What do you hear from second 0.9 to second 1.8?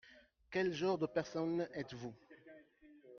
de personne